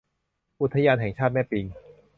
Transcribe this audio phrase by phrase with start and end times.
[0.61, 1.65] อุทยานแห่งชาติแม่ปิง